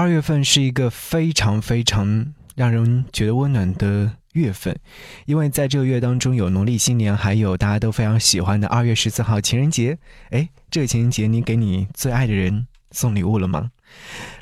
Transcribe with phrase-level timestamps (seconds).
[0.00, 4.74] 二月份是一个非常非常让人觉得温暖的月份，
[5.26, 9.98] 因为在这个月当中有农历新年，还有大家都非常喜欢的二月十四号情人节。
[10.30, 13.70] 哎，这个情人节你给你最爱的人送礼物了吗？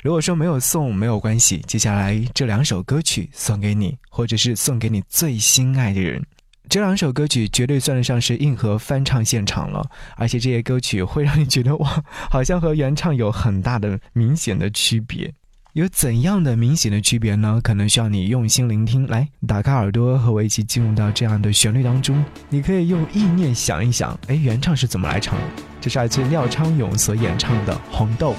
[0.01, 6.25] 如果说没有送，没有关系，接下来这两首歌曲送给你，或者是送给你最心爱的人。
[6.69, 9.85] 这两首歌曲绝对算得上是硬核翻唱现场了，
[10.15, 12.01] 而且这些歌曲会让你觉得哇，
[12.31, 15.33] 好像和原唱有很大的明显的区别。
[15.79, 17.61] 有怎样的明显的区别呢？
[17.63, 22.21] 可能需要你用心聆听，来打开耳朵和我一起进入到这样的旋律当中。
[22.49, 25.45] 你可以用意念想一想，哎，原唱是怎么来唱的？
[25.79, 28.33] 这是来自廖昌永所演唱的《红豆》。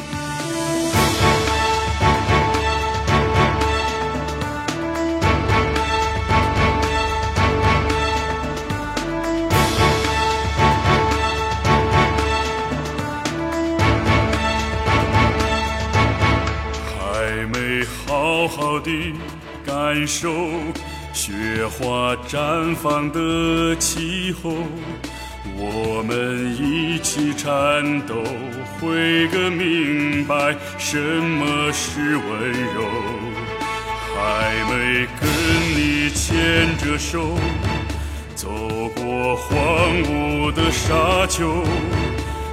[17.40, 18.90] 还没好好的
[19.64, 20.30] 感受，
[21.14, 21.32] 雪
[21.66, 24.52] 花绽放的气候，
[25.56, 28.22] 我们一起颤抖，
[28.78, 32.84] 会更明白什么是温柔。
[34.14, 35.26] 还没跟
[35.74, 37.38] 你牵着手，
[38.34, 38.50] 走
[38.94, 39.56] 过荒
[40.02, 41.64] 芜的沙丘，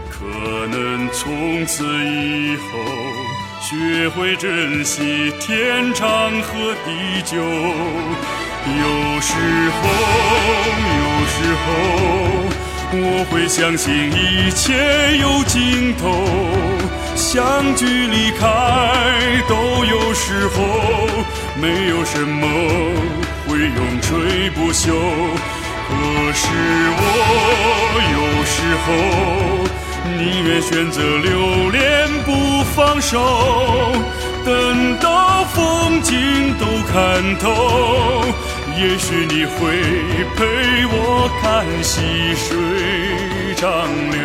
[0.10, 3.37] 可能从此以后。
[3.70, 6.08] 学会珍惜天长
[6.42, 7.44] 和地久，有
[9.20, 9.34] 时
[9.74, 9.84] 候，
[10.96, 11.68] 有时候，
[12.94, 14.72] 我会相信一切
[15.18, 16.16] 有尽头，
[17.18, 18.48] 相聚离开
[19.50, 20.64] 都有时候，
[21.60, 22.48] 没有什么
[23.50, 24.96] 会永垂不朽。
[25.90, 25.94] 可
[26.32, 26.48] 是
[26.96, 27.02] 我
[28.16, 29.77] 有时候。
[30.06, 33.20] 宁愿选择留恋不放手，
[34.46, 38.24] 等到风景都看透，
[38.78, 39.58] 也许你会
[40.36, 40.46] 陪
[40.86, 42.02] 我看细
[42.36, 43.68] 水长
[44.12, 44.18] 流。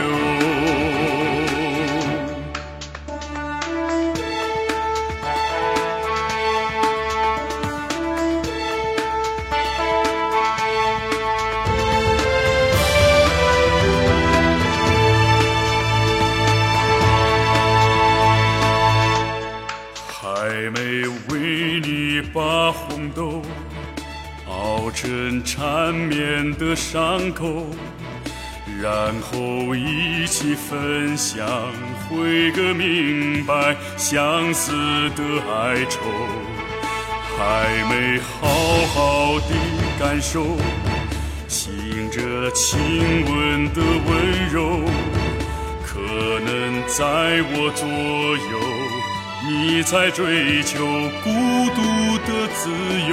[26.75, 27.67] 伤口，
[28.81, 31.47] 然后一起分享，
[32.09, 34.73] 会个明白相思
[35.17, 35.23] 的
[35.53, 36.01] 哀愁。
[37.39, 38.49] 还没好
[38.95, 39.55] 好的
[39.99, 40.57] 感受，
[41.49, 44.85] 醒着亲吻的温柔，
[45.85, 45.99] 可
[46.45, 48.61] 能在我左右，
[49.49, 50.87] 你在追求
[51.25, 51.31] 孤
[51.75, 51.81] 独
[52.27, 52.71] 的自
[53.09, 53.13] 由。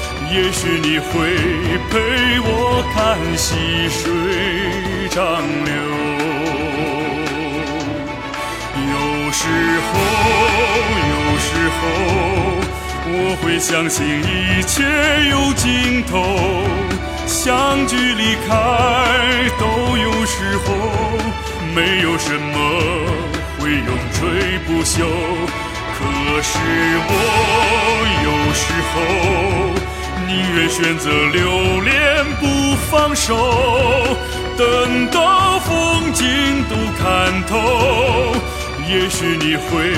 [0.33, 1.11] 也许你会
[1.89, 1.99] 陪
[2.39, 3.53] 我看细
[3.89, 3.99] 水
[5.09, 5.19] 长
[5.65, 5.73] 流，
[8.87, 8.95] 有
[9.33, 9.43] 时
[9.87, 9.91] 候，
[11.11, 11.81] 有时候，
[13.07, 14.71] 我会相信一切
[15.29, 16.13] 有尽头，
[17.27, 18.49] 相聚离开
[19.59, 19.63] 都
[19.97, 20.67] 有时候，
[21.75, 22.55] 没有什么
[23.59, 25.03] 会永垂不朽。
[25.93, 25.99] 可
[26.41, 26.57] 是
[27.09, 27.11] 我
[28.23, 28.95] 有时候。
[30.31, 33.35] 宁愿选择留恋不放手，
[34.57, 36.25] 等到风景
[36.69, 37.57] 都看透，
[38.87, 39.91] 也许你会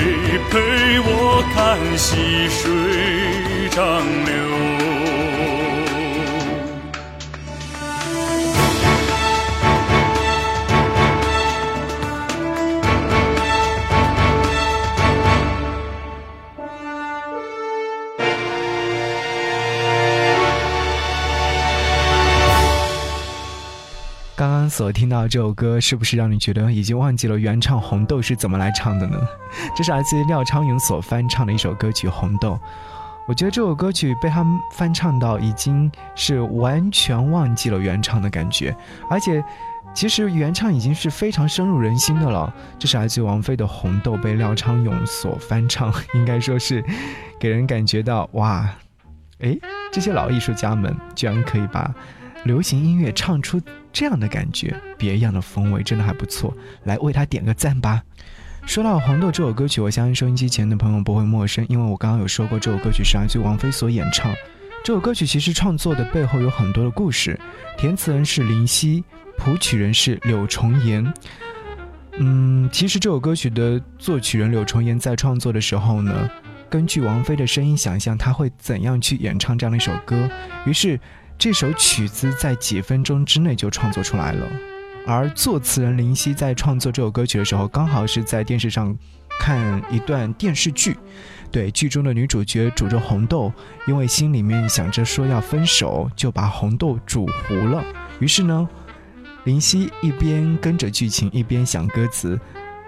[0.50, 0.58] 陪
[0.98, 2.16] 我看细
[2.48, 5.13] 水长流。
[24.76, 29.16] 所听到这首歌，是不是让你觉得已经忘记了原唱《红豆》是怎么来唱的呢？
[29.76, 32.54] 这是来自于廖昌永所翻唱的一首歌曲《红豆》。
[33.28, 38.76] 我觉得这首歌曲被他翻唱到，已经是完全忘记了原唱的感觉，
[39.08, 39.44] 而且
[39.94, 42.52] 其实原唱已经是非常深入人心的了。
[42.76, 46.84] 这是来自王菲的《红豆》，被廖昌永所翻唱，应该说是
[47.38, 48.68] 给人感觉到哇，
[49.38, 49.56] 哎，
[49.92, 51.94] 这些老艺术家们居然可以把
[52.44, 53.60] 流行音乐唱出
[53.92, 56.56] 这样的感觉，别样的风味，真的还不错。
[56.84, 58.02] 来为他点个赞吧。
[58.66, 64.32] 说到《红豆》这首歌曲，我相信收音机前的朋友不会陌生，因为我刚刚有说过，这首歌曲是来自王菲所演唱。
[64.82, 67.38] 这首歌曲其实创作的背后有很多的故事，
[67.76, 69.04] 填词人是林夕，
[69.36, 71.12] 谱曲人是柳重言。
[72.18, 76.30] 嗯，其实这首歌曲的作曲人柳重言在创作的时候呢，
[76.70, 80.28] 根据王菲的声音想象他会怎样去演唱这样的一首歌，
[80.64, 80.98] 于是
[81.38, 84.46] 这首曲子在几分钟之内就创作出来了。
[85.06, 88.96] 而作词人林夕在创作这首歌曲的时候，刚好是在电视上
[89.38, 90.96] 看一段电视剧。
[91.50, 93.52] 对剧中的女主角煮着红豆，
[93.86, 97.84] 因为心里面想着说要分手，就把红豆煮糊了。
[98.18, 98.68] 于是呢，
[99.44, 102.40] 林夕一边跟着剧情，一边想歌词，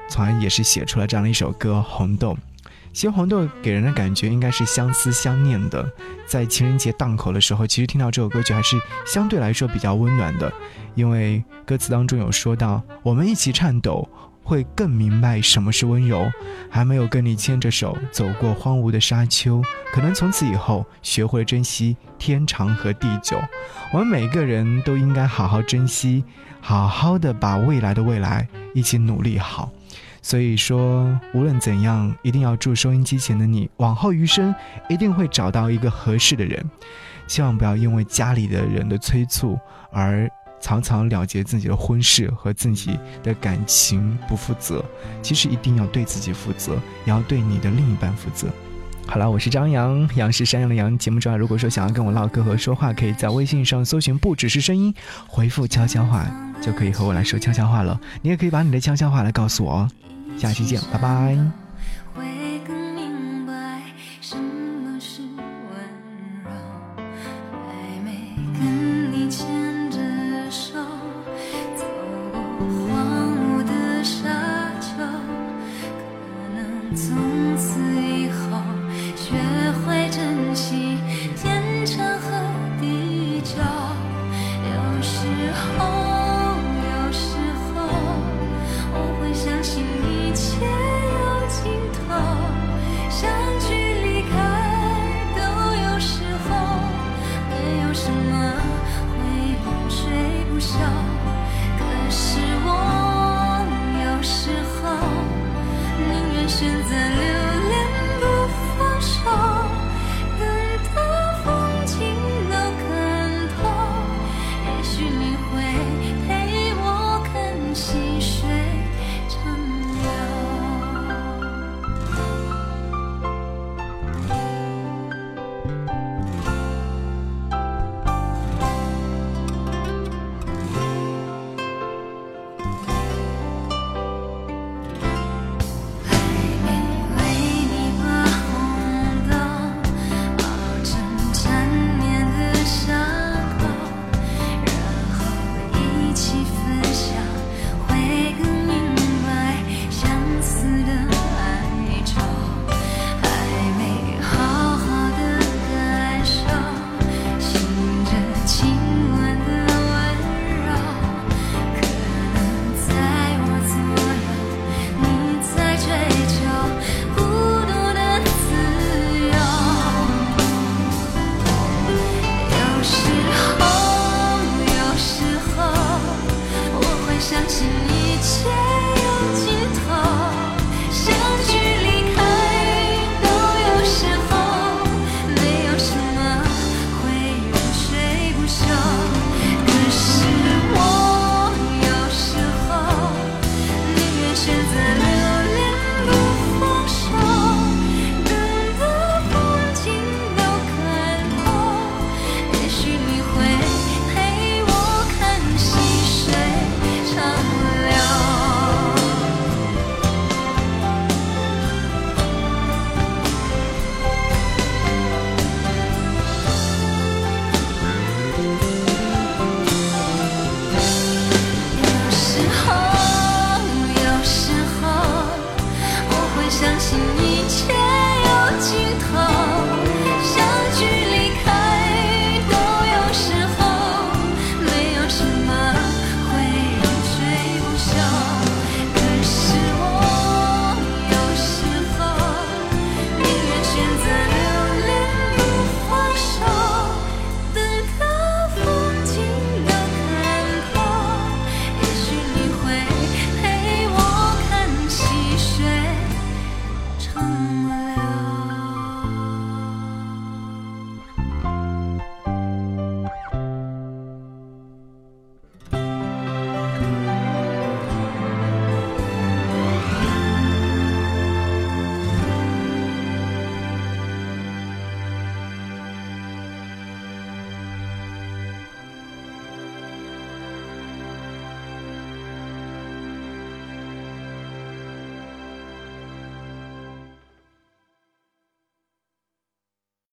[0.08, 2.32] 从而也是写出了这样的一首歌《红豆》。
[2.96, 5.86] 其实红豆给人的感觉应该是相思相念的，
[6.26, 10.50] 在情人节档口的时候，其实听到这首歌曲还是相对来说比较温暖的，
[10.94, 14.08] 因为歌词当中有说到我们一起颤抖。
[14.42, 16.30] 会更明白什么是温柔，
[16.70, 19.60] 还没有跟你牵着手走过荒芜的沙丘，
[19.92, 23.36] 可能从此以后学会珍惜天长和地久。
[23.92, 26.24] 我们每个人都应该好好珍惜，
[26.60, 29.68] 好好的把未来的未来一起努力好。
[30.26, 34.52] 所以说，无论怎样，一定要祝收音机前的你，往后余生
[34.88, 36.68] 一定会找到一个合适的人。
[37.28, 39.56] 希望不要因为家里的人的催促
[39.92, 40.28] 而。
[40.58, 44.84] 草草了结自己的婚事和自己的感情不负责，
[45.22, 46.72] 其实一定要对自己负责，
[47.04, 48.48] 也要对你的另一半负责。
[49.06, 50.96] 好了，我是张扬，杨是山羊的羊。
[50.98, 54.92] 节目中，如果说想要跟我唠嗑和说话，可以在微信上搜寻“不只是声音”，
[55.28, 56.26] 回复悄悄话
[56.60, 58.00] 就可以和我来说悄悄话了。
[58.22, 59.90] 你也可以把你的悄悄话来告诉我哦。
[60.38, 61.65] 下期见，拜拜。